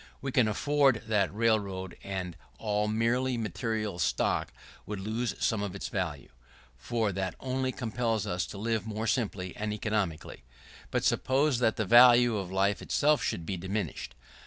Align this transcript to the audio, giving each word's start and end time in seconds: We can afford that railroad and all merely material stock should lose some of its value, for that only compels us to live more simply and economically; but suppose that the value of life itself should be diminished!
We 0.19 0.31
can 0.31 0.47
afford 0.47 1.03
that 1.05 1.31
railroad 1.31 1.95
and 2.03 2.35
all 2.57 2.87
merely 2.87 3.37
material 3.37 3.99
stock 3.99 4.51
should 4.89 4.99
lose 4.99 5.35
some 5.37 5.61
of 5.61 5.75
its 5.75 5.89
value, 5.89 6.29
for 6.75 7.11
that 7.11 7.35
only 7.39 7.71
compels 7.71 8.25
us 8.25 8.47
to 8.47 8.57
live 8.57 8.87
more 8.87 9.05
simply 9.05 9.55
and 9.55 9.71
economically; 9.71 10.41
but 10.89 11.03
suppose 11.03 11.59
that 11.59 11.75
the 11.75 11.85
value 11.85 12.35
of 12.37 12.51
life 12.51 12.81
itself 12.81 13.21
should 13.21 13.45
be 13.45 13.57
diminished! 13.57 14.15